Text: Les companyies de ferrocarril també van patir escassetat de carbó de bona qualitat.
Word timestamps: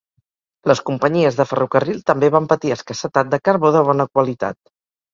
Les 0.71 0.79
companyies 0.89 1.37
de 1.41 1.45
ferrocarril 1.51 2.01
també 2.13 2.31
van 2.39 2.51
patir 2.55 2.75
escassetat 2.79 3.33
de 3.37 3.43
carbó 3.47 3.75
de 3.81 3.89
bona 3.93 4.13
qualitat. 4.15 4.63